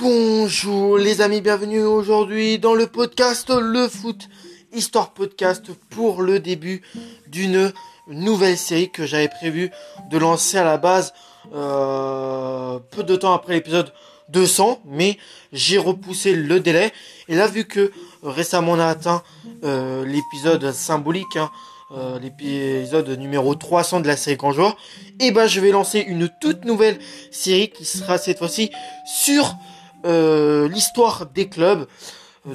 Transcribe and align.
Bonjour 0.00 0.96
les 0.96 1.20
amis, 1.20 1.42
bienvenue 1.42 1.82
aujourd'hui 1.82 2.58
dans 2.58 2.72
le 2.72 2.86
podcast 2.86 3.50
Le 3.50 3.86
Foot, 3.86 4.30
Histoire 4.72 5.10
Podcast 5.10 5.66
pour 5.90 6.22
le 6.22 6.40
début 6.40 6.80
d'une 7.26 7.70
nouvelle 8.08 8.56
série 8.56 8.90
que 8.90 9.04
j'avais 9.04 9.28
prévu 9.28 9.70
de 10.10 10.16
lancer 10.16 10.56
à 10.56 10.64
la 10.64 10.78
base 10.78 11.12
euh, 11.54 12.78
peu 12.92 13.02
de 13.02 13.14
temps 13.14 13.34
après 13.34 13.52
l'épisode 13.52 13.92
200, 14.30 14.80
mais 14.86 15.18
j'ai 15.52 15.76
repoussé 15.76 16.34
le 16.34 16.60
délai. 16.60 16.92
Et 17.28 17.34
là, 17.34 17.46
vu 17.46 17.66
que 17.66 17.92
récemment 18.22 18.72
on 18.72 18.78
a 18.78 18.86
atteint 18.86 19.22
euh, 19.64 20.06
l'épisode 20.06 20.72
symbolique, 20.72 21.36
hein, 21.36 21.50
euh, 21.92 22.18
l'épisode 22.18 23.10
numéro 23.18 23.54
300 23.54 24.00
de 24.00 24.06
la 24.06 24.16
série 24.16 24.38
Grand 24.38 24.52
Joueur, 24.52 24.78
et 25.18 25.26
eh 25.26 25.30
ben 25.30 25.46
je 25.46 25.60
vais 25.60 25.72
lancer 25.72 25.98
une 25.98 26.30
toute 26.40 26.64
nouvelle 26.64 26.98
série 27.30 27.68
qui 27.68 27.84
sera 27.84 28.16
cette 28.16 28.38
fois-ci 28.38 28.70
sur 29.04 29.56
euh, 30.04 30.68
l'histoire 30.68 31.26
des 31.26 31.48
clubs. 31.48 31.86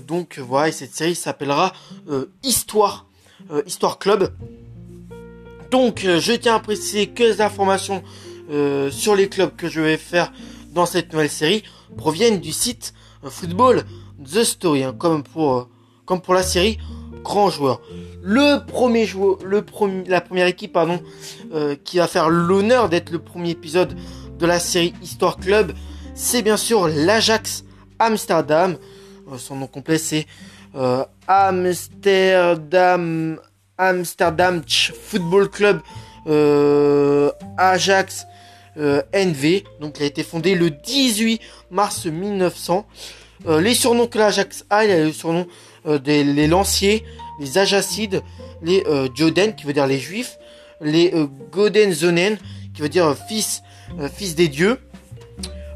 donc 0.08 0.40
voilà, 0.40 0.70
et 0.70 0.72
cette 0.72 0.94
série 0.96 1.16
s'appellera 1.16 1.74
Histoire, 2.44 3.06
Histoire 3.66 4.00
Club. 4.00 4.34
Donc 5.72 6.02
je 6.02 6.34
tiens 6.34 6.56
à 6.56 6.60
préciser 6.60 7.08
que 7.08 7.24
les 7.24 7.42
informations 7.42 8.04
sur 8.92 9.16
les 9.16 9.30
clubs 9.30 9.56
que 9.56 9.68
je 9.68 9.82
vais 9.82 9.98
faire 9.98 10.32
dans 10.74 10.86
cette 10.86 11.14
nouvelle 11.14 11.30
série 11.30 11.64
proviennent 11.98 12.40
du 12.40 12.52
site 12.52 12.94
Football 13.24 13.84
The 14.24 14.44
Story, 14.44 14.84
hein, 14.84 14.96
comme 14.98 15.24
pour 15.24 15.70
comme 16.06 16.22
pour 16.22 16.34
la 16.34 16.44
série 16.44 16.78
Grand 17.24 17.50
Joueur. 17.50 17.82
Le 18.22 18.66
premier 18.66 19.06
joueur, 19.06 19.38
le 19.44 19.64
premier, 19.64 20.04
la 20.08 20.22
première 20.22 20.48
équipe 20.48 20.74
pardon, 20.74 21.00
euh, 21.54 21.76
qui 21.84 21.98
va 21.98 22.08
faire 22.08 22.30
l'honneur 22.30 22.90
d'être 22.90 23.12
le 23.12 23.20
premier 23.20 23.52
épisode 23.52 23.96
de 24.38 24.46
la 24.46 24.60
série 24.60 24.94
Histoire 25.02 25.38
Club, 25.38 25.74
c'est 26.16 26.42
bien 26.42 26.58
sûr 26.58 26.88
l'Ajax 26.88 27.64
Amsterdam. 28.00 28.78
Euh, 29.32 29.38
son 29.38 29.58
nom 29.58 29.68
complet 29.68 30.00
c'est 30.00 30.26
euh, 30.76 31.06
Amsterdam 31.28 32.80
Amsterdam 33.78 34.64
Football 34.68 35.50
Club 35.50 35.82
Ajax 37.58 38.26
NV. 38.78 39.64
Donc 39.80 39.98
il 40.00 40.04
a 40.04 40.06
été 40.08 40.24
fondé 40.24 40.56
le 40.56 40.72
18 40.72 41.40
mars 41.70 42.06
1900. 42.06 42.88
les 43.60 43.74
surnoms 43.76 44.08
que 44.08 44.18
l'Ajax 44.18 44.66
a, 44.70 44.86
il 44.86 44.92
a 44.92 45.04
le 45.04 45.12
surnom 45.12 45.46
euh, 45.88 46.00
des, 46.00 46.24
les 46.24 46.48
lanciers, 46.48 47.04
les 47.40 47.60
ajacides, 47.60 48.24
les 48.64 48.84
euh, 48.88 49.08
Joden, 49.14 49.54
qui 49.56 49.66
veut 49.66 49.74
dire 49.74 49.86
les 49.86 50.00
juifs, 50.00 50.40
les 50.82 51.14
euh, 51.14 51.28
Godenzonen, 51.52 52.38
qui 52.74 52.82
veut 52.82 52.90
dire 52.90 53.16
fils, 53.28 53.62
fils 54.14 54.34
des 54.34 54.48
dieux. 54.48 54.80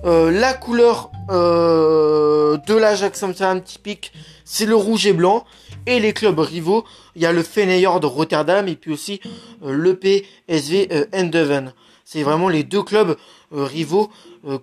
La 0.04 0.54
couleur 0.54 1.12
de 1.30 2.74
l'Ajax 2.74 3.24
Amsterdam 3.24 3.62
typique, 3.62 4.12
c'est 4.46 4.66
le 4.66 4.76
rouge 4.76 5.06
et 5.06 5.14
blanc. 5.14 5.46
Et 5.86 6.00
les 6.00 6.14
clubs 6.14 6.38
rivaux, 6.40 6.86
il 7.16 7.22
y 7.22 7.26
a 7.26 7.32
le 7.32 7.42
Feyenoord 7.42 8.00
de 8.00 8.06
Rotterdam 8.06 8.68
et 8.68 8.76
puis 8.76 8.92
aussi 8.92 9.22
le 9.66 9.96
PSV 9.96 11.08
Eindhoven. 11.14 11.74
C'est 12.06 12.24
vraiment 12.24 12.50
les 12.50 12.64
deux 12.64 12.84
clubs 12.84 13.16
rivaux 13.52 14.10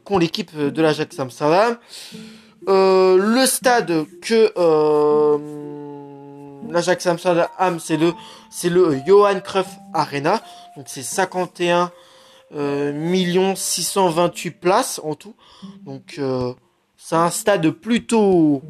qu'ont 0.05 0.19
l'équipe 0.19 0.57
de 0.57 0.83
l'Ajax 0.83 1.19
Amsterdam. 1.19 1.79
Euh, 2.69 3.17
le 3.17 3.47
stade 3.47 4.07
que 4.20 4.53
euh, 4.57 5.39
l'Ajax 6.69 7.07
Amsterdam, 7.07 7.79
c'est 7.79 7.97
le, 7.97 8.12
c'est 8.51 8.70
le 8.70 8.98
Johan 9.07 9.39
Cruyff 9.41 9.69
Arena. 9.95 10.42
Donc 10.77 10.87
c'est 10.89 11.03
51 11.03 11.83
euh, 11.83 11.87
millions 12.52 13.55
628 13.56 14.50
places 14.52 15.00
en 15.05 15.14
tout. 15.14 15.34
Donc 15.84 16.16
euh, 16.19 16.52
c'est 16.97 17.16
un 17.16 17.30
stade 17.30 17.69
plutôt 17.70 18.62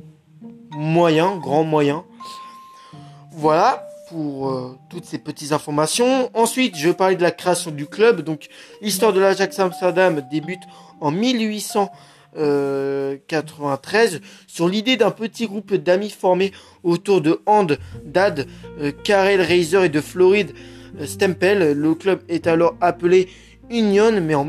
moyen, 0.71 1.37
grand 1.37 1.65
moyen. 1.65 2.05
Voilà 3.33 3.87
pour 4.09 4.51
euh, 4.51 4.79
toutes 4.89 5.05
ces 5.05 5.19
petites 5.19 5.53
informations. 5.53 6.31
Ensuite, 6.35 6.77
je 6.77 6.89
vais 6.89 6.95
parler 6.95 7.17
de 7.17 7.23
la 7.23 7.33
création 7.33 7.71
du 7.71 7.87
club. 7.87 8.23
Donc 8.23 8.49
l'histoire 8.81 9.13
de 9.13 9.21
l'Ajax 9.21 9.59
Amsterdam 9.59 10.23
débute 10.31 10.63
en 11.01 11.11
1800. 11.11 11.91
93 12.37 14.17
euh, 14.17 14.19
sur 14.47 14.69
l'idée 14.69 14.97
d'un 14.97 15.11
petit 15.11 15.47
groupe 15.47 15.75
d'amis 15.75 16.11
formé 16.11 16.53
autour 16.83 17.21
de 17.21 17.41
Hand, 17.47 17.79
Dad, 18.05 18.47
euh, 18.81 18.93
Karel 19.05 19.41
Reiser 19.41 19.87
et 19.87 19.89
de 19.89 20.01
Floride 20.01 20.53
euh, 21.01 21.07
Stempel. 21.07 21.73
Le 21.73 21.95
club 21.95 22.21
est 22.29 22.47
alors 22.47 22.77
appelé 22.81 23.29
Union, 23.71 24.21
mais 24.21 24.35
en, 24.35 24.47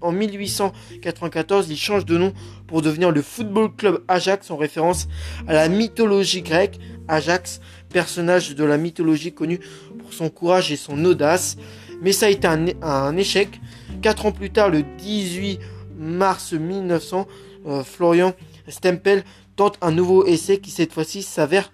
en 0.00 0.12
1894, 0.12 1.68
il 1.70 1.76
change 1.76 2.04
de 2.04 2.16
nom 2.16 2.32
pour 2.66 2.82
devenir 2.82 3.10
le 3.10 3.22
Football 3.22 3.74
Club 3.74 4.02
Ajax 4.08 4.50
en 4.50 4.56
référence 4.56 5.08
à 5.46 5.52
la 5.52 5.68
mythologie 5.68 6.42
grecque. 6.42 6.78
Ajax, 7.08 7.60
personnage 7.90 8.54
de 8.54 8.64
la 8.64 8.78
mythologie 8.78 9.32
connu 9.32 9.60
pour 9.98 10.12
son 10.12 10.30
courage 10.30 10.72
et 10.72 10.76
son 10.76 11.04
audace. 11.04 11.56
Mais 12.00 12.12
ça 12.12 12.26
a 12.26 12.28
été 12.30 12.46
un, 12.46 12.66
un 12.82 13.16
échec. 13.16 13.60
Quatre 14.02 14.26
ans 14.26 14.32
plus 14.32 14.50
tard, 14.50 14.70
le 14.70 14.82
18 14.98 15.60
mars 15.96 16.52
1900, 16.52 17.26
euh, 17.66 17.82
Florian 17.82 18.32
Stempel 18.68 19.24
tente 19.56 19.78
un 19.80 19.92
nouveau 19.92 20.24
essai 20.26 20.58
qui 20.58 20.70
cette 20.70 20.92
fois-ci 20.92 21.22
s'avère 21.22 21.70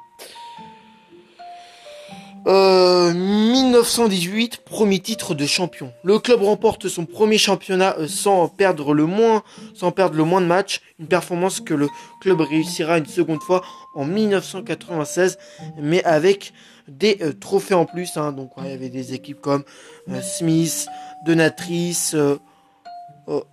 1918, 3.70 4.54
euh, 4.54 4.70
premier 4.70 4.98
titre 4.98 5.34
de 5.34 5.46
champion. 5.46 5.92
Le 6.04 6.18
club 6.18 6.42
remporte 6.42 6.88
son 6.88 7.06
premier 7.06 7.38
championnat 7.38 7.96
euh, 7.98 8.08
sans 8.08 8.48
perdre 8.48 8.94
le 8.94 9.06
moins, 9.06 9.42
sans 9.74 9.92
perdre 9.92 10.16
le 10.16 10.24
moins 10.24 10.40
de 10.40 10.46
matchs. 10.46 10.80
Une 10.98 11.06
performance 11.06 11.60
que 11.60 11.74
le 11.74 11.88
club 12.20 12.40
réussira 12.40 12.98
une 12.98 13.06
seconde 13.06 13.42
fois 13.42 13.62
en 13.94 14.04
1996, 14.04 15.38
mais 15.80 16.04
avec 16.04 16.52
des 16.88 17.18
euh, 17.22 17.32
trophées 17.32 17.74
en 17.74 17.86
plus. 17.86 18.16
Hein. 18.16 18.32
Donc 18.32 18.50
il 18.58 18.68
y 18.68 18.72
avait 18.72 18.88
des 18.88 19.14
équipes 19.14 19.40
comme 19.40 19.64
Smith, 20.22 20.86
Donatrice, 21.24 22.16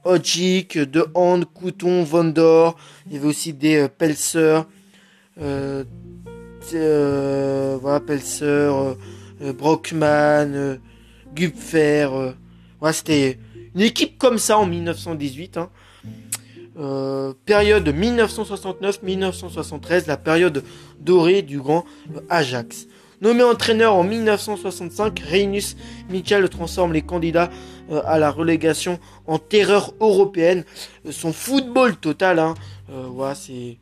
Ojic, 0.03 0.77
De 0.77 1.05
Hand, 1.13 1.45
Couton, 1.45 2.03
Vondor. 2.03 2.75
Il 3.05 3.13
y 3.13 3.17
avait 3.17 3.27
aussi 3.27 3.53
des 3.53 3.87
Pelser. 3.87 4.61
Euh, 6.73 7.77
voilà, 7.81 7.99
Pelser, 7.99 8.45
euh, 8.45 8.71
euh, 8.71 8.95
Brockman, 9.39 10.79
Gupfer. 11.33 12.33
voilà, 12.79 12.93
c'était 12.93 13.39
une 13.75 13.81
équipe 13.81 14.17
comme 14.17 14.37
ça 14.37 14.57
en 14.57 14.65
1918. 14.65 15.57
Hein. 15.57 15.69
période 17.45 17.87
1969-1973, 17.87 20.07
la 20.07 20.17
période 20.17 20.63
dorée 20.99 21.41
du 21.41 21.59
grand 21.59 21.85
Ajax. 22.29 22.87
Nommé 23.19 23.41
entraîneur 23.43 23.95
en 23.95 24.03
1965, 24.03 25.19
Reinus 25.19 25.75
Michel 26.09 26.47
transforme 26.49 26.93
les 26.93 27.01
candidats 27.01 27.49
à 28.05 28.19
la 28.19 28.29
relégation 28.29 28.99
en 29.25 29.39
terreur 29.39 29.93
européenne. 29.99 30.63
son 31.09 31.33
football 31.33 31.95
total, 31.95 32.37
hein, 32.39 32.53
c'est 33.33 33.77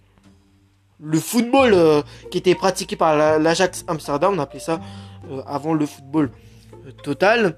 le 1.02 1.20
football 1.20 1.74
euh, 1.74 2.02
qui 2.32 2.38
était 2.38 2.56
pratiqué 2.56 2.96
par 2.96 3.40
l'Ajax 3.40 3.84
Amsterdam, 3.88 4.34
on 4.36 4.40
appelait 4.40 4.60
ça 4.60 4.74
euh, 4.74 4.78
avant 5.46 5.74
le 5.74 5.86
football 5.86 6.32
euh, 6.86 6.92
total. 7.04 7.58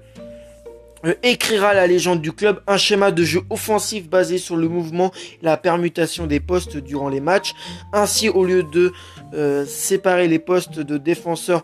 Euh, 1.04 1.14
écrira 1.22 1.74
la 1.74 1.86
légende 1.86 2.20
du 2.20 2.32
club 2.32 2.60
un 2.66 2.76
schéma 2.76 3.12
de 3.12 3.22
jeu 3.22 3.42
offensif 3.50 4.08
basé 4.08 4.38
sur 4.38 4.56
le 4.56 4.68
mouvement 4.68 5.12
et 5.40 5.44
la 5.44 5.56
permutation 5.56 6.26
des 6.26 6.40
postes 6.40 6.76
durant 6.76 7.08
les 7.08 7.20
matchs. 7.20 7.54
Ainsi, 7.92 8.28
au 8.28 8.44
lieu 8.44 8.64
de 8.64 8.92
euh, 9.34 9.64
séparer 9.64 10.26
les 10.26 10.40
postes 10.40 10.80
de 10.80 10.98
défenseurs 10.98 11.62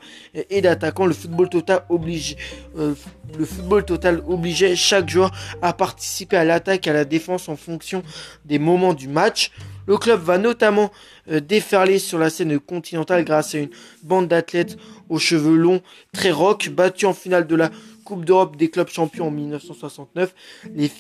et 0.51 0.61
d'attaquants, 0.61 1.07
le 1.07 1.15
football 1.15 1.49
total 1.49 1.85
oblige, 1.89 2.37
euh, 2.79 2.95
le 3.37 3.45
football 3.45 3.85
total 3.85 4.23
obligeait 4.27 4.77
chaque 4.77 5.09
joueur 5.09 5.33
à 5.63 5.73
participer 5.73 6.37
à 6.37 6.45
l'attaque 6.45 6.87
et 6.87 6.91
à 6.91 6.93
la 6.93 7.05
défense 7.05 7.49
en 7.49 7.57
fonction 7.57 8.05
des 8.45 8.61
moments 8.61 8.95
du 8.95 9.09
match. 9.09 9.51
Le 9.87 9.99
club 9.99 10.23
va 10.23 10.39
notamment 10.39 10.91
déferler 11.27 11.99
sur 11.99 12.19
la 12.19 12.31
scène 12.31 12.59
continentale 12.59 13.23
grâce 13.23 13.55
à 13.55 13.59
une 13.59 13.69
bande 14.03 14.29
d'athlètes 14.29 14.79
aux 15.11 15.19
cheveux 15.19 15.57
longs 15.57 15.83
très 16.13 16.31
rock, 16.31 16.71
battus 16.71 17.07
en 17.07 17.13
finale 17.13 17.47
de 17.47 17.55
la 17.55 17.71
Coupe 18.05 18.25
d'Europe 18.25 18.57
des 18.57 18.71
clubs 18.71 18.89
champions 18.89 19.29
en 19.29 19.31
1969. 19.31 20.35
Les, 20.75 20.91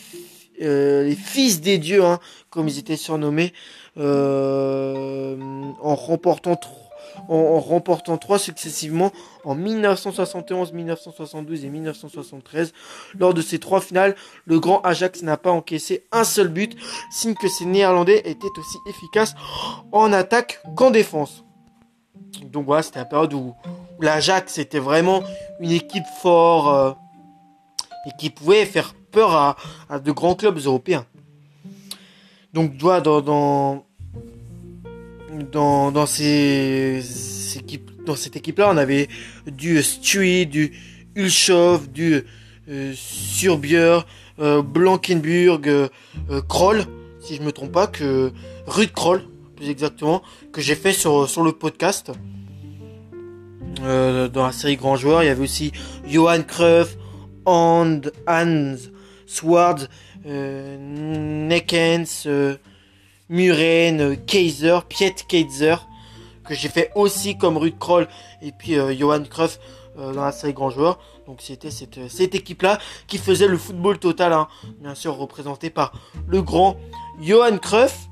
euh, 0.62 1.04
les 1.04 1.16
fils 1.16 1.60
des 1.60 1.78
dieux, 1.78 2.04
hein, 2.04 2.18
comme 2.50 2.68
ils 2.68 2.78
étaient 2.78 2.96
surnommés, 2.96 3.52
euh, 3.98 5.36
en 5.80 5.94
remportant 5.94 6.58
en, 7.28 7.60
remportant 7.60 8.18
trois 8.18 8.38
successivement 8.38 9.12
en 9.44 9.54
1971, 9.54 10.72
1972 10.72 11.64
et 11.64 11.68
1973. 11.68 12.72
Lors 13.18 13.34
de 13.34 13.42
ces 13.42 13.58
trois 13.58 13.80
finales, 13.80 14.14
le 14.46 14.60
grand 14.60 14.80
Ajax 14.82 15.22
n'a 15.22 15.36
pas 15.36 15.50
encaissé 15.50 16.04
un 16.12 16.24
seul 16.24 16.48
but, 16.48 16.76
signe 17.10 17.34
que 17.34 17.48
ces 17.48 17.66
Néerlandais 17.66 18.18
étaient 18.24 18.58
aussi 18.58 18.78
efficaces 18.88 19.34
en 19.92 20.12
attaque 20.12 20.60
qu'en 20.76 20.90
défense. 20.90 21.44
Donc 22.42 22.66
voilà, 22.66 22.82
c'était 22.82 22.98
la 22.98 23.04
période 23.04 23.34
où, 23.34 23.54
l'Ajax 24.00 24.58
était 24.58 24.78
vraiment 24.78 25.24
une 25.60 25.70
équipe 25.70 26.04
forte 26.20 26.68
euh, 26.68 26.92
et 28.06 28.10
qui 28.18 28.30
pouvait 28.30 28.66
faire 28.66 28.94
peur 29.10 29.56
à, 29.88 29.98
de 29.98 30.12
grands 30.12 30.34
clubs 30.34 30.58
européens. 30.58 31.06
Donc, 32.52 32.76
dans, 32.76 33.82
cette 36.06 38.36
équipe-là, 38.36 38.70
on 38.70 38.76
avait 38.76 39.08
du 39.46 39.82
Stewie, 39.82 40.46
du 40.46 40.72
Ulchov, 41.16 41.90
du 41.90 42.24
euh, 42.68 42.92
Surbier, 42.94 44.00
euh, 44.40 44.62
Blankenburg, 44.62 45.68
euh, 45.68 45.88
Kroll, 46.48 46.84
si 47.20 47.36
je 47.36 47.42
me 47.42 47.52
trompe 47.52 47.72
pas, 47.72 47.86
que 47.86 48.32
Ruud 48.66 48.92
Kroll, 48.92 49.22
plus 49.56 49.68
exactement, 49.68 50.22
que 50.52 50.60
j'ai 50.60 50.74
fait 50.74 50.92
sur 50.92 51.42
le 51.42 51.52
podcast. 51.52 52.12
Euh, 53.84 54.28
dans 54.28 54.46
la 54.46 54.52
série 54.52 54.76
Grand 54.76 54.96
Joueur. 54.96 55.22
Il 55.22 55.26
y 55.26 55.28
avait 55.28 55.42
aussi 55.42 55.72
Johan 56.06 56.42
Cruyff, 56.42 56.96
Hans, 57.44 58.00
Hans 58.26 58.76
Sward, 59.26 59.88
euh, 60.26 60.78
Neckens, 60.78 62.24
euh, 62.26 62.56
Muren, 63.28 64.16
Kaiser, 64.24 64.78
Piet 64.88 65.14
Kaiser, 65.28 65.76
que 66.46 66.54
j'ai 66.54 66.68
fait 66.68 66.92
aussi 66.94 67.36
comme 67.36 67.58
Ruud 67.58 67.78
Kroll 67.78 68.08
et 68.40 68.52
puis 68.52 68.76
Johan 68.98 69.24
Cruyff 69.24 69.58
dans 69.96 70.24
la 70.24 70.32
série 70.32 70.54
Grand 70.54 70.70
Joueur. 70.70 70.98
Donc 71.26 71.40
c'était 71.40 71.70
cette, 71.70 72.08
cette 72.10 72.34
équipe-là 72.34 72.78
qui 73.06 73.18
faisait 73.18 73.48
le 73.48 73.58
football 73.58 73.98
total, 73.98 74.32
hein, 74.32 74.48
bien 74.80 74.94
sûr 74.94 75.16
représenté 75.16 75.70
par 75.70 75.92
le 76.26 76.42
grand 76.42 76.76
Johan 77.20 77.58
Cruyff, 77.58 78.08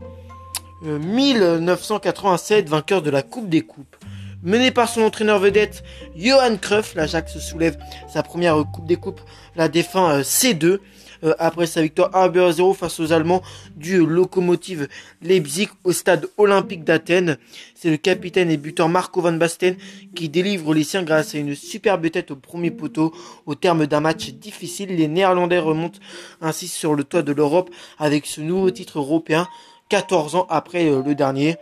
1987 0.82 2.68
vainqueur 2.68 3.02
de 3.02 3.10
la 3.10 3.22
Coupe 3.22 3.48
des 3.48 3.62
Coupes. 3.62 3.96
Mené 4.42 4.72
par 4.72 4.88
son 4.88 5.02
entraîneur 5.02 5.38
vedette 5.38 5.84
Johan 6.16 6.56
Cruyff, 6.56 6.96
l'Ajax 6.96 7.38
soulève 7.38 7.78
sa 8.12 8.24
première 8.24 8.56
Coupe 8.72 8.86
des 8.86 8.96
Coupes, 8.96 9.20
la 9.54 9.68
défend 9.68 10.10
euh, 10.10 10.22
C2 10.22 10.80
euh, 11.22 11.34
après 11.38 11.66
sa 11.66 11.80
victoire 11.80 12.10
1-0 12.10 12.74
face 12.74 12.98
aux 12.98 13.12
Allemands 13.12 13.40
du 13.76 14.04
locomotive 14.04 14.88
Leipzig 15.22 15.68
au 15.84 15.92
stade 15.92 16.26
olympique 16.38 16.82
d'Athènes. 16.82 17.38
C'est 17.76 17.90
le 17.90 17.96
capitaine 17.96 18.50
et 18.50 18.56
buteur 18.56 18.88
Marco 18.88 19.20
van 19.20 19.32
Basten 19.32 19.76
qui 20.16 20.28
délivre 20.28 20.74
les 20.74 20.82
siens 20.82 21.04
grâce 21.04 21.36
à 21.36 21.38
une 21.38 21.54
superbe 21.54 22.10
tête 22.10 22.32
au 22.32 22.36
premier 22.36 22.72
poteau. 22.72 23.14
Au 23.46 23.54
terme 23.54 23.86
d'un 23.86 24.00
match 24.00 24.30
difficile, 24.30 24.88
les 24.96 25.06
Néerlandais 25.06 25.60
remontent 25.60 26.00
ainsi 26.40 26.66
sur 26.66 26.96
le 26.96 27.04
toit 27.04 27.22
de 27.22 27.32
l'Europe 27.32 27.70
avec 28.00 28.26
ce 28.26 28.40
nouveau 28.40 28.72
titre 28.72 28.98
européen 28.98 29.46
14 29.88 30.34
ans 30.34 30.46
après 30.50 30.88
euh, 30.88 31.00
le 31.00 31.14
dernier. 31.14 31.58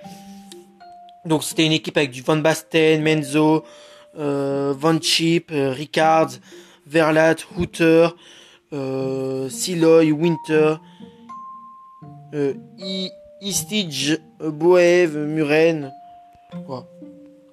Donc 1.27 1.45
c'était 1.45 1.67
une 1.67 1.73
équipe 1.73 1.97
avec 1.97 2.11
du 2.11 2.23
Van 2.23 2.37
Basten, 2.37 3.03
Menzo, 3.03 3.65
euh, 4.19 4.75
Van 4.77 4.99
Chip, 5.01 5.51
euh, 5.53 5.71
Rickards, 5.71 6.39
Verlat, 6.87 7.37
Hooter, 7.57 8.09
euh, 8.73 9.49
Siloy, 9.49 10.13
Winter, 10.13 10.75
euh, 12.35 12.55
Istige, 13.41 14.21
Boev, 14.39 15.17
Muren. 15.17 15.93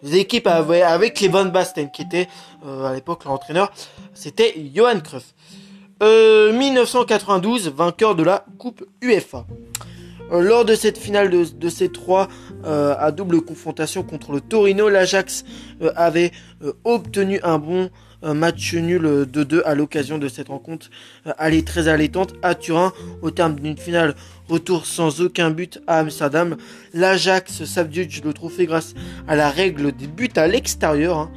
Les 0.04 0.18
équipes 0.18 0.48
avec 0.48 1.20
les 1.20 1.28
Van 1.28 1.46
Basten 1.46 1.90
qui 1.92 2.04
était 2.04 2.28
euh, 2.66 2.86
à 2.86 2.94
l'époque 2.94 3.26
l'entraîneur, 3.26 3.72
c'était 4.14 4.54
Johan 4.74 5.00
Cruyff. 5.00 5.34
1992, 6.00 7.70
vainqueur 7.70 8.14
de 8.14 8.22
la 8.22 8.46
Coupe 8.60 8.86
UEFA. 9.02 9.46
Euh, 10.32 10.42
lors 10.42 10.66
de 10.66 10.76
cette 10.76 10.98
finale 10.98 11.30
de, 11.30 11.70
ces 11.70 11.90
trois 11.90 12.28
euh, 12.66 12.96
à 12.98 13.12
double 13.12 13.42
confrontation 13.42 14.04
contre 14.04 14.32
le 14.32 14.42
Torino, 14.42 14.90
l'Ajax 14.90 15.46
euh, 15.82 15.92
avait 15.96 16.32
obtenu 16.84 17.40
un 17.44 17.60
bon 17.60 17.90
match 18.24 18.74
nul 18.74 19.04
de 19.04 19.44
2 19.44 19.62
à 19.64 19.76
l'occasion 19.76 20.18
de 20.18 20.28
cette 20.28 20.48
rencontre 20.48 20.90
allée 21.38 21.64
très 21.64 21.88
allaitante 21.88 22.34
à 22.42 22.56
Turin 22.56 22.92
au 23.22 23.30
terme 23.30 23.60
d'une 23.60 23.78
finale 23.78 24.16
retour 24.50 24.88
sans 24.88 25.22
aucun 25.22 25.52
but 25.52 25.80
à 25.86 26.00
Amsterdam. 26.00 26.58
L'Ajax 26.96 27.64
s'abduge 27.66 28.24
le 28.24 28.34
trophée 28.34 28.66
grâce 28.66 28.96
à 29.28 29.36
la 29.36 29.52
règle 29.52 29.92
des 29.92 30.08
buts 30.08 30.32
à 30.36 30.48
l'extérieur. 30.48 31.20
Hein. 31.20 31.32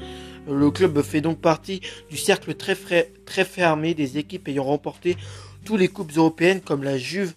Le 0.50 0.70
club 0.70 1.02
fait 1.02 1.20
donc 1.20 1.42
partie 1.42 1.82
du 2.08 2.16
cercle 2.16 2.54
très, 2.54 2.74
très 3.26 3.44
fermé 3.44 3.92
des 3.92 4.16
équipes 4.16 4.48
ayant 4.48 4.64
remporté 4.64 5.18
tous 5.66 5.76
les 5.76 5.88
coupes 5.88 6.16
européennes 6.16 6.62
comme 6.62 6.82
la 6.82 6.96
Juve, 6.96 7.34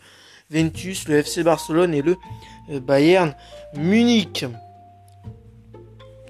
Ventus, 0.50 1.08
le 1.08 1.18
FC 1.18 1.44
Barcelone 1.44 1.94
et 1.94 2.02
le 2.02 2.18
euh, 2.70 2.80
Bayern 2.80 3.34
Munich. 3.76 4.46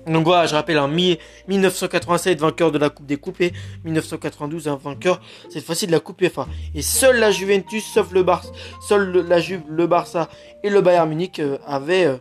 Donc 0.07 0.25
voilà, 0.25 0.47
je 0.47 0.55
rappelle, 0.55 0.79
en 0.79 0.89
1987, 0.89 2.39
vainqueur 2.39 2.71
de 2.71 2.77
la 2.77 2.89
Coupe 2.89 3.05
des 3.05 3.17
Coupes 3.17 3.39
et 3.39 3.53
1992, 3.85 4.67
un 4.67 4.75
vainqueur, 4.75 5.21
cette 5.49 5.63
fois-ci 5.63 5.87
de 5.87 5.91
la 5.91 6.01
Coupe 6.01 6.21
UEFA. 6.21 6.47
Et 6.75 6.81
seule 6.81 7.19
la 7.19 7.31
Juventus, 7.31 7.85
sauf 7.85 8.11
le 8.11 8.23
Barça, 8.23 8.51
seul 8.81 9.25
la 9.27 9.39
Juve, 9.39 9.61
le 9.69 9.87
Barça 9.87 10.29
et 10.61 10.69
le 10.69 10.81
Bayern 10.81 11.07
Munich 11.07 11.39
euh, 11.39 11.57
avaient 11.65 12.05
euh, 12.05 12.17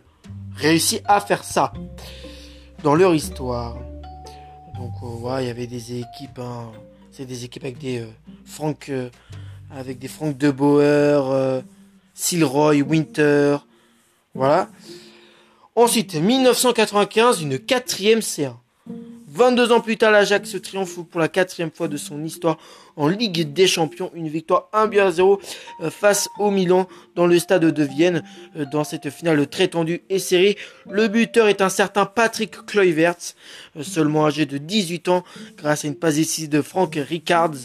réussi 0.55 1.01
à 1.05 1.19
faire 1.19 1.43
ça 1.43 1.73
dans 2.83 2.95
leur 2.95 3.13
histoire. 3.13 3.77
Donc 4.77 4.91
voilà, 5.01 5.41
il 5.41 5.47
y 5.47 5.51
avait 5.51 5.67
des 5.67 5.99
équipes, 5.99 6.39
hein, 6.39 6.71
c'est 7.11 7.25
des 7.25 7.43
équipes 7.43 7.63
avec 7.65 7.77
des 7.77 8.05
Franck, 8.45 8.91
avec 9.71 9.99
des 9.99 10.07
Franck 10.07 10.37
de 10.37 10.51
Boer, 10.51 11.61
Silroy, 12.23 12.81
Winter, 12.81 13.57
voilà. 14.33 14.69
Ensuite, 15.75 16.15
1995, 16.15 17.41
une 17.41 17.59
quatrième 17.59 18.19
C1. 18.19 18.53
22 19.27 19.73
ans 19.73 19.81
plus 19.81 19.97
tard, 19.97 20.13
l'Ajax 20.13 20.55
triomphe 20.61 21.01
pour 21.03 21.19
la 21.19 21.27
quatrième 21.27 21.69
fois 21.69 21.89
de 21.89 21.97
son 21.97 22.23
histoire 22.23 22.57
en 22.95 23.07
Ligue 23.07 23.53
des 23.53 23.67
Champions. 23.67 24.11
Une 24.13 24.27
victoire 24.27 24.69
1 24.73 24.91
à 24.97 25.11
0 25.11 25.39
euh, 25.81 25.89
face 25.89 26.29
au 26.39 26.51
Milan 26.51 26.87
dans 27.15 27.27
le 27.27 27.39
stade 27.39 27.65
de 27.65 27.83
Vienne. 27.83 28.23
Euh, 28.55 28.65
dans 28.65 28.83
cette 28.83 29.09
finale 29.09 29.47
très 29.47 29.67
tendue 29.67 30.03
et 30.09 30.19
serrée, 30.19 30.57
le 30.89 31.07
buteur 31.07 31.47
est 31.47 31.61
un 31.61 31.69
certain 31.69 32.05
Patrick 32.05 32.65
Kluivert, 32.65 33.15
euh, 33.77 33.83
seulement 33.83 34.25
âgé 34.25 34.45
de 34.45 34.57
18 34.57 35.09
ans, 35.09 35.23
grâce 35.57 35.85
à 35.85 35.87
une 35.87 35.95
passe 35.95 36.15
décisive 36.15 36.49
de 36.49 36.61
Frank 36.61 36.95
Rickards 36.95 37.57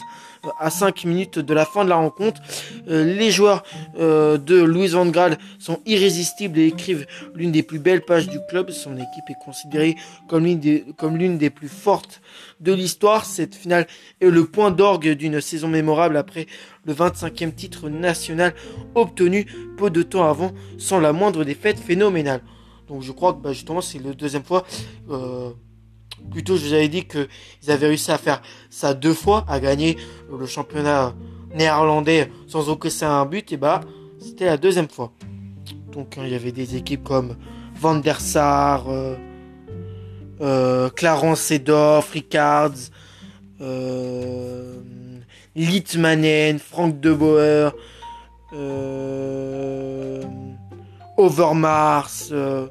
à 0.60 0.70
5 0.70 1.04
minutes 1.04 1.40
de 1.40 1.52
la 1.52 1.64
fin 1.64 1.84
de 1.84 1.90
la 1.90 1.96
rencontre. 1.96 2.40
Les 2.86 3.32
joueurs 3.32 3.64
de 3.98 4.62
Louis 4.62 4.86
Van 4.86 5.04
Gaal 5.04 5.36
sont 5.58 5.80
irrésistibles 5.84 6.60
et 6.60 6.68
écrivent 6.68 7.06
l'une 7.34 7.50
des 7.50 7.64
plus 7.64 7.80
belles 7.80 8.02
pages 8.02 8.28
du 8.28 8.38
club. 8.48 8.70
Son 8.70 8.94
équipe 8.94 9.28
est 9.28 9.44
considérée 9.44 9.96
comme 10.28 10.44
l'une 10.44 10.60
des, 10.60 10.84
comme 10.96 11.16
l'une 11.16 11.38
des 11.38 11.50
plus 11.50 11.68
fortes 11.68 12.22
de 12.60 12.72
l'histoire. 12.72 13.24
Cette 13.24 13.56
finale 13.56 13.88
est 14.20 14.30
le 14.30 14.44
point 14.44 14.70
d'orgue 14.70 15.17
d'une 15.18 15.40
saison 15.40 15.68
mémorable 15.68 16.16
après 16.16 16.46
le 16.84 16.94
25e 16.94 17.52
titre 17.52 17.90
national 17.90 18.54
obtenu 18.94 19.46
peu 19.76 19.90
de 19.90 20.02
temps 20.02 20.28
avant 20.28 20.52
sans 20.78 21.00
la 21.00 21.12
moindre 21.12 21.44
défaite 21.44 21.78
phénoménale. 21.78 22.40
Donc 22.88 23.02
je 23.02 23.12
crois 23.12 23.34
que 23.34 23.40
bah, 23.40 23.52
justement 23.52 23.82
c'est 23.82 23.98
la 23.98 24.14
deuxième 24.14 24.44
fois. 24.44 24.64
Euh, 25.10 25.50
Plutôt, 26.30 26.56
je 26.56 26.66
vous 26.66 26.72
avais 26.72 26.88
dit 26.88 27.04
qu'ils 27.04 27.28
avaient 27.68 27.88
réussi 27.88 28.10
à 28.10 28.18
faire 28.18 28.42
ça 28.70 28.92
deux 28.92 29.14
fois, 29.14 29.44
à 29.48 29.60
gagner 29.60 29.96
le 30.30 30.46
championnat 30.46 31.14
néerlandais 31.54 32.30
sans 32.46 32.68
encaisser 32.68 33.04
un 33.04 33.24
but, 33.24 33.52
et 33.52 33.56
bah, 33.56 33.80
c'était 34.18 34.46
la 34.46 34.56
deuxième 34.56 34.88
fois. 34.88 35.12
Donc, 35.92 36.18
hein, 36.18 36.22
il 36.24 36.32
y 36.32 36.34
avait 36.34 36.52
des 36.52 36.76
équipes 36.76 37.04
comme 37.04 37.36
Van 37.76 37.94
der 37.94 38.20
Sar, 38.20 38.88
euh, 38.90 39.16
euh, 40.40 40.90
Clarence 40.90 41.40
Sedorf, 41.40 42.10
Rickards, 42.10 42.90
euh, 43.60 44.77
Litmanen, 45.58 46.58
Frank 46.60 47.00
de 47.00 47.12
Boer, 47.12 47.74
euh, 48.52 50.22
Overmars. 51.16 52.28
Euh, 52.30 52.68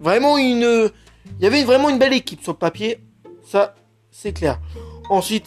vraiment 0.00 0.38
une. 0.38 0.90
Il 1.38 1.44
y 1.44 1.46
avait 1.46 1.64
vraiment 1.64 1.88
une 1.88 1.98
belle 1.98 2.12
équipe 2.12 2.42
sur 2.42 2.52
le 2.52 2.58
papier. 2.58 3.00
Ça, 3.44 3.74
c'est 4.10 4.32
clair. 4.32 4.60
Ensuite, 5.10 5.46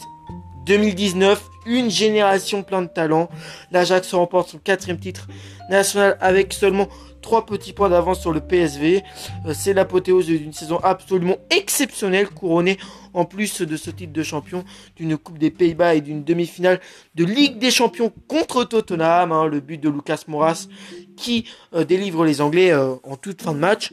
2019, 0.66 1.42
une 1.64 1.90
génération 1.90 2.62
plein 2.62 2.82
de 2.82 2.88
talent. 2.88 3.30
L'Ajax 3.70 4.12
remporte 4.12 4.50
son 4.50 4.58
quatrième 4.58 4.98
titre 4.98 5.28
national 5.70 6.18
avec 6.20 6.52
seulement 6.52 6.88
trois 7.26 7.44
petits 7.44 7.72
points 7.72 7.88
d'avance 7.88 8.20
sur 8.20 8.30
le 8.30 8.38
PSV. 8.38 9.02
Euh, 9.46 9.52
c'est 9.52 9.74
l'apothéose 9.74 10.26
d'une 10.26 10.52
saison 10.52 10.78
absolument 10.84 11.38
exceptionnelle, 11.50 12.28
couronnée 12.28 12.78
en 13.14 13.24
plus 13.24 13.62
de 13.62 13.76
ce 13.76 13.90
titre 13.90 14.12
de 14.12 14.22
champion, 14.22 14.64
d'une 14.94 15.16
Coupe 15.18 15.36
des 15.36 15.50
Pays-Bas 15.50 15.96
et 15.96 16.00
d'une 16.00 16.22
demi-finale 16.22 16.80
de 17.16 17.24
Ligue 17.24 17.58
des 17.58 17.72
Champions 17.72 18.12
contre 18.28 18.62
Tottenham. 18.62 19.32
Hein, 19.32 19.46
le 19.46 19.58
but 19.58 19.78
de 19.82 19.88
Lucas 19.88 20.22
Moras 20.28 20.68
qui 21.16 21.46
euh, 21.74 21.84
délivre 21.84 22.24
les 22.24 22.40
Anglais 22.40 22.70
euh, 22.70 22.94
en 23.02 23.16
toute 23.16 23.42
fin 23.42 23.54
de 23.54 23.58
match. 23.58 23.92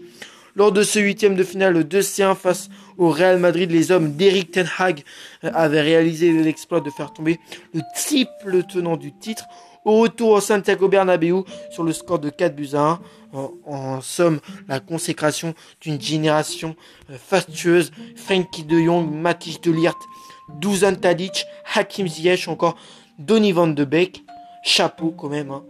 Lors 0.55 0.71
de 0.71 0.83
ce 0.83 0.99
huitième 0.99 1.33
de 1.33 1.43
finale 1.43 1.75
2C1 1.79 2.35
face 2.35 2.69
au 2.99 3.09
Real 3.09 3.39
Madrid, 3.39 3.71
les 3.71 3.91
hommes 3.91 4.13
d'Eric 4.15 4.51
Ten 4.51 4.69
Hag 4.77 5.03
avaient 5.41 5.81
réalisé 5.81 6.31
l'exploit 6.31 6.81
de 6.81 6.91
faire 6.91 7.11
tomber 7.11 7.39
le 7.73 7.81
triple 7.95 8.61
tenant 8.71 8.95
du 8.95 9.11
titre 9.11 9.45
au 9.85 9.99
retour 9.99 10.31
au 10.31 10.41
Santiago 10.41 10.87
Bernabéu 10.87 11.43
sur 11.69 11.83
le 11.83 11.93
score 11.93 12.19
de 12.19 12.29
4 12.29 12.55
buts 12.55 12.69
à 12.73 12.79
1. 12.79 12.99
En, 13.65 13.99
somme, 14.01 14.39
la 14.67 14.79
consécration 14.79 15.55
d'une 15.81 15.99
génération 15.99 16.75
euh, 17.09 17.17
fastueuse. 17.17 17.91
Frankie 18.15 18.63
de 18.63 18.79
Jong, 18.79 19.09
Matisse 19.11 19.59
de 19.59 19.71
Liert, 19.71 19.97
Dusan 20.59 20.93
Tadic, 20.93 21.47
Hakim 21.73 22.07
Ziyech, 22.07 22.47
encore 22.47 22.75
Donny 23.17 23.51
van 23.51 23.67
de 23.67 23.83
Beek. 23.85 24.23
Chapeau 24.63 25.11
quand 25.17 25.29
même. 25.29 25.49
Hein. 25.49 25.63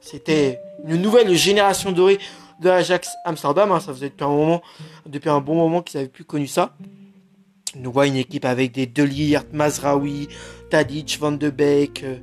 C'était 0.00 0.58
une 0.84 1.00
nouvelle 1.00 1.32
génération 1.34 1.92
dorée 1.92 2.18
de 2.60 2.68
Ajax 2.68 3.08
Amsterdam. 3.24 3.70
Hein. 3.70 3.78
Ça 3.78 3.92
faisait 3.92 4.08
depuis 4.10 4.24
un 4.24 4.28
moment, 4.28 4.62
depuis 5.06 5.30
un 5.30 5.40
bon 5.40 5.54
moment 5.54 5.82
qu'ils 5.82 5.98
n'avaient 6.00 6.10
plus 6.10 6.24
connu 6.24 6.48
ça. 6.48 6.74
Nous 7.76 7.90
voit 7.90 8.06
une 8.06 8.16
équipe 8.16 8.44
avec 8.44 8.72
des 8.72 8.86
De 8.86 9.02
Liert, 9.02 9.44
Mazraoui, 9.52 10.28
Tadic, 10.70 11.18
Van 11.18 11.32
de 11.32 11.50
Beek, 11.50 12.04
euh, 12.04 12.16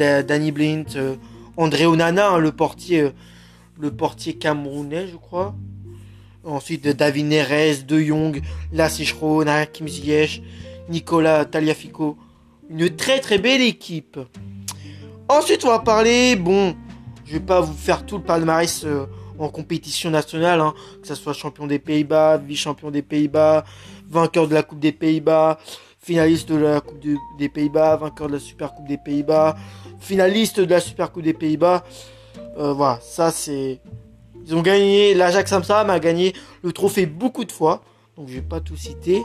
Danny 0.00 0.50
Blint, 0.50 0.96
euh, 0.96 1.16
André 1.56 1.86
Onana, 1.86 2.30
hein, 2.30 2.38
le 2.38 2.52
portier, 2.52 3.02
euh, 3.02 3.10
le 3.78 3.90
portier 3.90 4.34
camerounais, 4.34 5.06
je 5.08 5.16
crois. 5.16 5.54
Ensuite, 6.42 6.88
David 6.88 7.26
Neres, 7.26 7.84
De 7.86 8.00
Jong, 8.00 8.40
Lassichro, 8.72 9.44
Nakim 9.44 9.86
Ziyech, 9.86 10.42
Nicolas 10.88 11.44
Taliafico. 11.44 12.16
Une 12.70 12.88
très 12.96 13.20
très 13.20 13.38
belle 13.38 13.60
équipe. 13.60 14.18
Ensuite, 15.28 15.64
on 15.64 15.68
va 15.68 15.80
parler, 15.80 16.34
bon, 16.34 16.74
je 17.26 17.32
vais 17.32 17.40
pas 17.40 17.60
vous 17.60 17.74
faire 17.74 18.06
tout 18.06 18.16
le 18.16 18.24
palmarès 18.24 18.84
euh, 18.84 19.04
en 19.38 19.48
compétition 19.48 20.10
nationale, 20.10 20.60
hein, 20.60 20.74
que 21.02 21.08
ce 21.08 21.14
soit 21.14 21.34
champion 21.34 21.66
des 21.66 21.78
Pays-Bas, 21.78 22.38
vice-champion 22.38 22.90
des 22.90 23.02
Pays-Bas, 23.02 23.64
vainqueur 24.08 24.48
de 24.48 24.54
la 24.54 24.62
Coupe 24.62 24.80
des 24.80 24.92
Pays-Bas, 24.92 25.58
finaliste 26.10 26.48
de 26.48 26.56
la 26.56 26.80
Coupe 26.80 26.98
des 27.38 27.48
Pays-Bas, 27.48 27.94
vainqueur 27.94 28.26
de 28.26 28.32
la 28.32 28.40
Super 28.40 28.74
Coupe 28.74 28.88
des 28.88 28.98
Pays-Bas, 28.98 29.54
finaliste 30.00 30.58
de 30.58 30.68
la 30.68 30.80
Super 30.80 31.12
Coupe 31.12 31.22
des 31.22 31.34
Pays-Bas. 31.34 31.84
Euh, 32.58 32.72
voilà, 32.72 32.98
ça 33.00 33.30
c'est. 33.30 33.78
Ils 34.44 34.56
ont 34.56 34.60
gagné, 34.60 35.14
l'Ajax 35.14 35.52
Amsterdam 35.52 35.88
a 35.88 36.00
gagné 36.00 36.32
le 36.64 36.72
trophée 36.72 37.06
beaucoup 37.06 37.44
de 37.44 37.52
fois, 37.52 37.84
donc 38.16 38.26
je 38.26 38.34
vais 38.34 38.42
pas 38.42 38.58
tout 38.58 38.74
citer. 38.74 39.22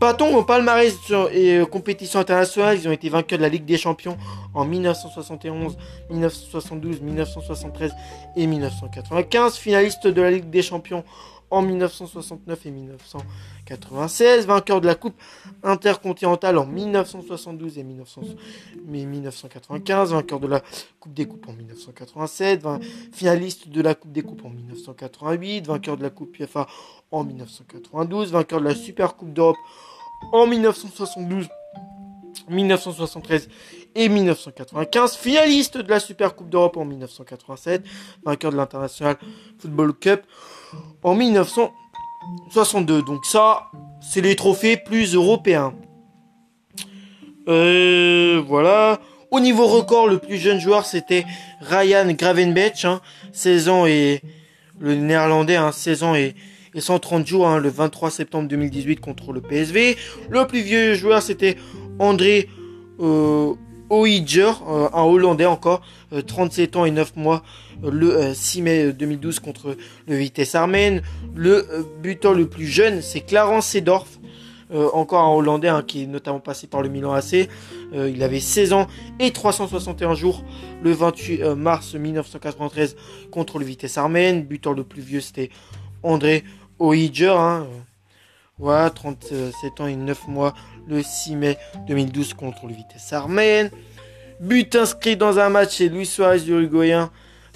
Patton 0.00 0.36
au 0.36 0.42
palmarès 0.42 0.92
et 1.32 1.58
euh, 1.58 1.66
compétition 1.66 2.18
internationale, 2.18 2.76
ils 2.76 2.88
ont 2.88 2.92
été 2.92 3.08
vainqueurs 3.08 3.38
de 3.38 3.44
la 3.44 3.48
Ligue 3.48 3.64
des 3.64 3.78
Champions 3.78 4.16
en 4.54 4.64
1971, 4.64 5.76
1972, 6.10 7.00
1973 7.00 7.92
et 8.34 8.46
1995, 8.48 9.56
finalistes 9.56 10.08
de 10.08 10.20
la 10.20 10.32
Ligue 10.32 10.50
des 10.50 10.62
Champions 10.62 11.04
en 11.50 11.62
1969 11.62 12.66
et 12.66 12.70
1996, 12.70 14.46
vainqueur 14.46 14.80
de 14.80 14.86
la 14.86 14.94
Coupe 14.94 15.16
intercontinentale 15.62 16.56
en 16.58 16.66
1972 16.66 17.78
et 17.78 17.84
1995, 17.84 20.12
vainqueur 20.12 20.40
de 20.40 20.48
la 20.48 20.62
Coupe 21.00 21.14
des 21.14 21.26
Coupes 21.26 21.48
en 21.48 21.52
1987, 21.52 22.66
finaliste 23.12 23.68
de 23.68 23.80
la 23.80 23.94
Coupe 23.94 24.12
des 24.12 24.22
Coupes 24.22 24.44
en 24.44 24.50
1988, 24.50 25.66
vainqueur 25.66 25.96
de 25.96 26.02
la 26.02 26.10
Coupe 26.10 26.38
UEFA 26.38 26.66
en 27.10 27.24
1992, 27.24 28.32
vainqueur 28.32 28.60
de 28.60 28.66
la 28.66 28.74
Super 28.74 29.16
Coupe 29.16 29.32
d'Europe 29.32 29.56
en 30.32 30.46
1972. 30.46 31.48
1973 32.48 33.48
et 33.96 34.08
1995, 34.08 35.16
finaliste 35.16 35.78
de 35.78 35.88
la 35.88 35.98
Super 35.98 36.34
Coupe 36.36 36.50
d'Europe 36.50 36.76
en 36.76 36.84
1987, 36.84 37.82
vainqueur 38.24 38.52
de 38.52 38.56
l'International 38.56 39.16
Football 39.58 39.94
Cup 39.94 40.22
en 41.02 41.14
1962. 41.14 43.02
Donc 43.02 43.24
ça, 43.24 43.70
c'est 44.00 44.20
les 44.20 44.36
trophées 44.36 44.76
plus 44.76 45.14
européens. 45.14 45.74
Euh, 47.48 48.42
voilà. 48.46 49.00
Au 49.30 49.40
niveau 49.40 49.66
record, 49.66 50.08
le 50.08 50.18
plus 50.18 50.36
jeune 50.36 50.60
joueur, 50.60 50.84
c'était 50.86 51.24
Ryan 51.60 52.06
Gravenbech, 52.12 52.86
16 53.32 53.68
hein. 53.68 53.72
ans 53.72 53.86
et 53.86 54.20
le 54.78 54.94
néerlandais, 54.94 55.56
hein, 55.56 55.72
16 55.72 56.02
ans 56.02 56.14
et, 56.14 56.34
130 56.78 57.26
jours, 57.26 57.48
hein, 57.48 57.58
le 57.58 57.70
23 57.70 58.10
septembre 58.10 58.48
2018 58.48 59.00
contre 59.00 59.32
le 59.32 59.40
PSV. 59.40 59.96
Le 60.28 60.46
plus 60.46 60.60
vieux 60.60 60.92
joueur, 60.94 61.22
c'était 61.22 61.56
André 61.98 62.50
euh, 63.00 63.54
Oiger, 63.90 64.52
euh, 64.68 64.88
un 64.92 65.02
Hollandais 65.02 65.46
encore, 65.46 65.82
37 66.26 66.76
ans 66.76 66.84
et 66.84 66.90
9 66.90 67.16
mois, 67.16 67.42
le 67.82 68.32
6 68.34 68.62
mai 68.62 68.92
2012 68.92 69.40
contre 69.40 69.76
le 70.06 70.16
Vitesse 70.16 70.54
Armen. 70.54 71.02
Le 71.34 71.86
buteur 72.02 72.34
le 72.34 72.48
plus 72.48 72.66
jeune, 72.66 73.02
c'est 73.02 73.20
Clarence 73.20 73.66
Sedorf, 73.68 74.18
encore 74.72 75.22
un 75.22 75.34
Hollandais 75.34 75.68
hein, 75.68 75.84
qui 75.86 76.02
est 76.04 76.06
notamment 76.06 76.40
passé 76.40 76.66
par 76.66 76.82
le 76.82 76.88
Milan 76.88 77.12
AC. 77.12 77.48
il 77.92 78.22
avait 78.22 78.40
16 78.40 78.72
ans 78.72 78.86
et 79.20 79.30
361 79.30 80.14
jours 80.14 80.44
le 80.82 80.92
28 80.92 81.54
mars 81.56 81.94
1993 81.94 82.96
contre 83.30 83.58
le 83.58 83.64
Vitesse 83.64 83.98
Armen. 83.98 84.42
Buteur 84.42 84.74
le 84.74 84.84
plus 84.84 85.02
vieux, 85.02 85.20
c'était 85.20 85.50
André 86.02 86.44
Oiger. 86.78 87.28
Hein. 87.28 87.66
Voilà, 88.58 88.88
37 88.88 89.82
ans 89.82 89.86
et 89.86 89.96
9 89.96 90.28
mois 90.28 90.54
le 90.88 91.02
6 91.02 91.36
mai 91.36 91.58
2012 91.88 92.32
contre 92.32 92.66
le 92.66 92.72
Vitesse 92.72 93.12
Armen. 93.12 93.70
But 94.40 94.74
inscrit 94.76 95.18
dans 95.18 95.38
un 95.38 95.50
match 95.50 95.76
chez 95.76 95.90
Luis 95.90 96.06
Suarez 96.06 96.48
uruguayen. 96.48 97.10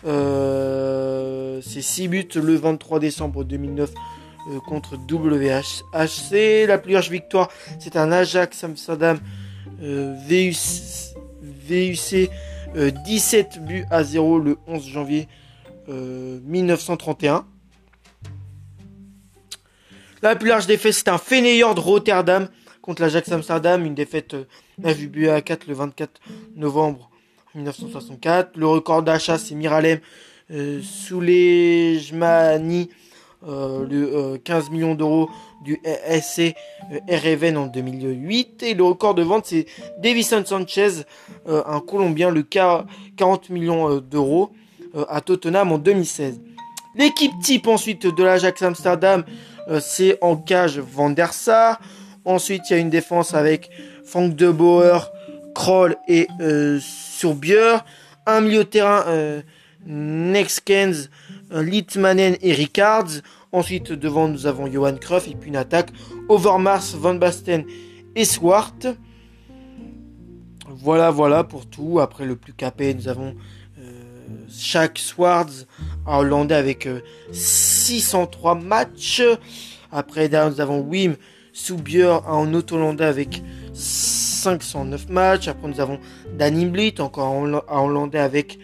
Euh, 0.04 1.62
c'est 1.62 1.80
6 1.80 2.08
buts 2.08 2.28
le 2.34 2.54
23 2.54 3.00
décembre 3.00 3.44
2009 3.44 3.94
euh, 4.50 4.58
contre 4.68 4.98
WHC. 5.10 6.66
La 6.66 6.76
plus 6.76 6.92
large 6.92 7.10
victoire, 7.10 7.48
c'est 7.78 7.96
un 7.96 8.12
Ajax 8.12 8.62
Amsterdam 8.62 9.18
euh, 9.82 10.14
VUC, 10.28 12.28
17 13.06 13.64
buts 13.64 13.86
à 13.90 14.04
0 14.04 14.38
le 14.38 14.58
11 14.66 14.86
janvier 14.86 15.28
1931. 15.88 17.46
La 20.22 20.36
plus 20.36 20.50
large 20.50 20.66
défaite, 20.66 20.92
c'est 20.92 21.08
un 21.08 21.16
Feyenoord 21.16 21.78
Rotterdam 21.78 22.48
contre 22.82 23.00
l'Ajax 23.00 23.32
Amsterdam, 23.32 23.86
une 23.86 23.94
défaite 23.94 24.36
9 24.76 25.06
buts 25.06 25.28
à 25.30 25.40
4 25.40 25.66
le 25.66 25.72
24 25.72 26.20
novembre 26.56 27.10
1964. 27.54 28.54
Le 28.54 28.66
record 28.66 29.02
d'achat, 29.02 29.38
c'est 29.38 29.54
Miralem 29.54 29.98
euh, 30.50 30.82
Soulejmani, 30.82 32.10
euh, 33.48 33.86
le 33.88 34.36
15 34.36 34.66
euh, 34.66 34.70
millions 34.70 34.94
d'euros 34.94 35.30
du 35.64 35.80
SC 36.20 36.54
REVN 37.08 37.56
en 37.56 37.66
2008. 37.66 38.62
Et 38.64 38.74
le 38.74 38.84
record 38.84 39.14
de 39.14 39.22
vente, 39.22 39.46
c'est 39.46 39.64
Davison 40.02 40.44
Sanchez, 40.44 41.04
un 41.46 41.80
Colombien, 41.80 42.28
le 42.30 42.42
40 42.42 43.48
millions 43.48 43.96
d'euros 44.00 44.52
à 45.08 45.22
Tottenham 45.22 45.72
en 45.72 45.78
2016. 45.78 46.40
L'équipe 46.96 47.32
type 47.42 47.66
ensuite 47.68 48.06
de 48.06 48.22
l'Ajax 48.22 48.62
Amsterdam, 48.62 49.24
c'est 49.80 50.18
en 50.20 50.36
cage 50.36 50.78
Van. 50.78 51.14
Ensuite, 52.24 52.62
il 52.68 52.72
y 52.72 52.76
a 52.76 52.78
une 52.78 52.90
défense 52.90 53.34
avec 53.34 53.70
Frank 54.04 54.34
de 54.34 54.50
Boer, 54.50 55.10
Kroll 55.54 55.96
et 56.06 56.26
euh, 56.40 56.78
Un 58.26 58.40
milieu 58.40 58.58
de 58.58 58.68
terrain, 58.68 59.04
euh, 59.06 59.40
Nexkens, 59.86 61.08
euh, 61.52 61.62
Litmanen 61.62 62.36
et 62.42 62.52
Rickards. 62.52 63.22
Ensuite, 63.52 63.92
devant, 63.92 64.28
nous 64.28 64.46
avons 64.46 64.66
Johan 64.66 64.96
Cruyff 64.96 65.28
et 65.28 65.34
puis 65.34 65.48
une 65.48 65.56
attaque. 65.56 65.90
Overmars, 66.28 66.96
Van 66.96 67.14
Basten 67.14 67.64
et 68.14 68.24
Swart. 68.24 68.86
Voilà, 70.68 71.10
voilà 71.10 71.42
pour 71.42 71.66
tout. 71.66 72.00
Après, 72.00 72.24
le 72.24 72.36
plus 72.36 72.52
capé, 72.52 72.94
nous 72.94 73.08
avons 73.08 73.28
euh, 73.28 73.32
Shaq 74.48 74.98
Swartz, 74.98 75.66
un 76.06 76.18
Hollandais 76.18 76.54
avec 76.54 76.88
603 77.32 78.56
euh, 78.56 78.60
matchs. 78.60 79.22
Après, 79.92 80.28
nous 80.28 80.60
avons 80.60 80.80
Wim 80.80 81.16
Soubier 81.52 82.06
en 82.06 82.52
Hollandais 82.52 83.04
avec 83.04 83.42
509 83.72 85.08
matchs. 85.08 85.48
Après, 85.48 85.68
nous 85.68 85.80
avons 85.80 85.98
Danny 86.36 86.66
Blit, 86.66 86.94
encore 87.00 87.28
en 87.28 87.84
hollandais 87.84 88.20
avec 88.20 88.58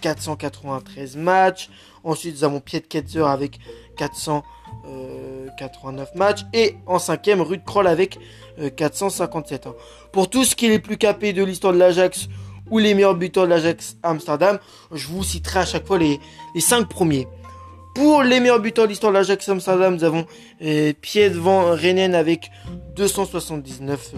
493 0.00 1.16
matchs. 1.16 1.68
Ensuite, 2.04 2.36
nous 2.36 2.44
avons 2.44 2.60
Piet 2.60 2.80
Ketzer 2.80 3.26
avec 3.26 3.58
489 3.96 6.14
matchs. 6.14 6.44
Et 6.52 6.76
en 6.86 6.98
cinquième, 6.98 7.40
Ruud 7.42 7.64
Kroll 7.64 7.86
avec 7.86 8.18
457. 8.76 9.66
Hein. 9.66 9.74
Pour 10.12 10.28
tout 10.30 10.44
ce 10.44 10.56
qui 10.56 10.66
est 10.66 10.70
les 10.70 10.78
plus 10.78 10.96
capés 10.96 11.32
de 11.32 11.42
l'histoire 11.44 11.72
de 11.72 11.78
l'Ajax 11.78 12.28
ou 12.70 12.78
les 12.78 12.94
meilleurs 12.94 13.14
buteurs 13.14 13.44
de 13.44 13.50
l'Ajax 13.50 13.96
Amsterdam, 14.02 14.58
je 14.92 15.06
vous 15.08 15.22
citerai 15.22 15.60
à 15.60 15.66
chaque 15.66 15.86
fois 15.86 15.98
les, 15.98 16.20
les 16.54 16.60
5 16.60 16.88
premiers. 16.88 17.26
Pour 17.94 18.22
les 18.22 18.38
meilleurs 18.38 18.60
buteurs 18.60 18.84
de 18.84 18.90
l'histoire 18.90 19.12
de 19.12 19.18
l'Ajax 19.18 19.48
Amsterdam, 19.48 19.94
nous 19.94 20.04
avons 20.04 20.24
euh, 20.62 20.92
Pied 21.00 21.30
devant 21.30 21.72
Renen 21.72 22.14
avec 22.14 22.50
279, 22.94 24.12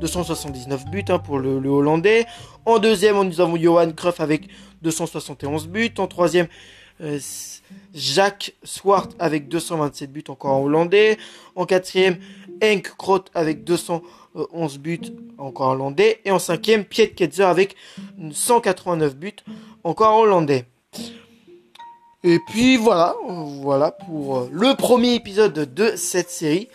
279 0.00 0.80
euh, 0.86 0.90
buts 0.90 1.04
hein, 1.08 1.18
pour 1.18 1.38
le, 1.38 1.68
Hollandais. 1.68 2.26
En 2.64 2.78
deuxième, 2.78 3.20
nous 3.22 3.40
avons 3.40 3.56
Johan 3.56 3.90
Cruyff 3.90 4.20
avec 4.20 4.48
271 4.82 5.66
buts. 5.66 5.94
En 5.98 6.06
troisième, 6.06 6.46
euh, 7.00 7.18
Jacques 7.94 8.54
Swart 8.62 9.08
avec 9.18 9.48
227 9.48 10.12
buts 10.12 10.24
encore 10.28 10.52
en 10.52 10.62
hollandais. 10.62 11.18
En 11.56 11.66
quatrième, 11.66 12.18
Henk 12.62 12.94
Kroot 12.96 13.24
avec 13.34 13.64
211 14.38 14.78
buts 14.78 15.00
encore 15.36 15.68
en 15.68 15.72
hollandais. 15.72 16.20
Et 16.24 16.30
en 16.30 16.38
cinquième, 16.38 16.84
Piet 16.84 17.10
Ketzer 17.10 17.42
avec 17.42 17.74
189 18.30 19.16
buts 19.16 19.32
encore 19.84 20.14
en 20.14 20.20
hollandais. 20.20 20.66
Et 22.24 22.38
puis 22.48 22.76
voilà, 22.76 23.14
voilà 23.26 23.92
pour 23.92 24.38
euh, 24.38 24.48
le 24.52 24.74
premier 24.74 25.14
épisode 25.14 25.52
de 25.52 25.94
cette 25.96 26.30
série. 26.30 26.68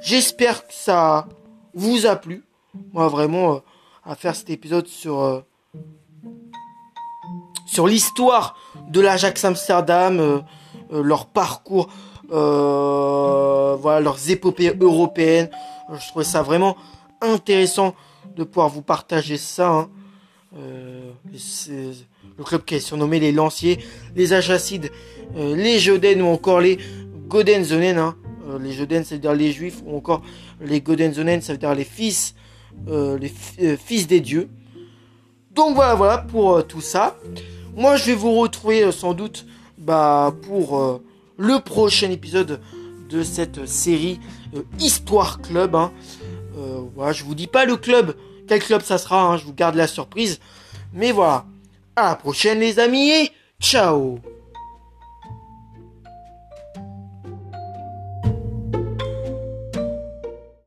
J'espère 0.00 0.66
que 0.66 0.72
ça 0.72 1.26
vous 1.74 2.06
a 2.06 2.14
plu. 2.16 2.44
Moi 2.92 3.08
vraiment 3.08 3.54
euh, 3.54 3.58
à 4.04 4.14
faire 4.14 4.36
cet 4.36 4.50
épisode 4.50 4.86
sur 4.86 5.20
euh, 5.20 5.40
sur 7.66 7.88
l'histoire 7.88 8.56
de 8.88 9.00
l'Ajax 9.00 9.44
Amsterdam, 9.44 10.44
leur 10.92 11.26
parcours, 11.26 11.88
voilà 12.28 14.00
leurs 14.00 14.30
épopées 14.30 14.72
européennes. 14.78 15.50
Je 15.92 16.08
trouvais 16.08 16.24
ça 16.24 16.42
vraiment 16.42 16.76
intéressant 17.32 17.94
de 18.36 18.44
pouvoir 18.44 18.68
vous 18.68 18.82
partager 18.82 19.36
ça. 19.36 19.70
Hein. 19.70 19.90
le 20.54 22.44
club 22.44 22.64
qui 22.64 22.76
est 22.76 22.80
surnommé 22.80 23.18
les 23.18 23.32
Lanciers, 23.32 23.78
les 24.14 24.32
Ajacides, 24.32 24.90
euh, 25.36 25.56
les 25.56 25.78
Joden 25.78 26.22
ou 26.22 26.26
encore 26.26 26.60
les 26.60 26.78
Godenzonen. 27.28 27.98
Hein. 27.98 28.16
Euh, 28.48 28.58
les 28.58 28.72
Joden, 28.72 29.04
ça 29.04 29.14
veut 29.14 29.20
dire 29.20 29.34
les 29.34 29.52
Juifs, 29.52 29.82
ou 29.84 29.96
encore 29.96 30.22
les 30.60 30.80
Godenzonen, 30.80 31.40
ça 31.40 31.52
veut 31.52 31.58
dire 31.58 31.74
les 31.74 31.84
fils, 31.84 32.34
euh, 32.88 33.18
les 33.18 33.32
fils 33.76 34.06
des 34.06 34.20
dieux. 34.20 34.48
Donc 35.54 35.74
voilà, 35.74 35.94
voilà 35.94 36.18
pour 36.18 36.64
tout 36.66 36.80
ça. 36.80 37.16
Moi, 37.76 37.96
je 37.96 38.06
vais 38.06 38.14
vous 38.14 38.34
retrouver 38.38 38.90
sans 38.92 39.14
doute 39.14 39.46
bah, 39.78 40.34
pour 40.42 41.00
le 41.36 41.60
prochain 41.60 42.10
épisode 42.10 42.60
de 43.08 43.22
cette 43.22 43.66
série 43.66 44.20
Histoire 44.78 45.40
Club. 45.40 45.74
Hein. 45.74 45.92
Voilà, 46.94 47.12
je 47.12 47.24
vous 47.24 47.34
dis 47.34 47.46
pas 47.46 47.64
le 47.64 47.76
club, 47.76 48.14
quel 48.48 48.62
club 48.62 48.82
ça 48.82 48.98
sera, 48.98 49.22
hein, 49.22 49.36
je 49.36 49.44
vous 49.44 49.54
garde 49.54 49.74
la 49.74 49.86
surprise. 49.86 50.40
Mais 50.92 51.12
voilà, 51.12 51.44
à 51.96 52.10
la 52.10 52.14
prochaine 52.16 52.60
les 52.60 52.78
amis 52.78 53.10
et 53.10 53.32
ciao 53.60 54.20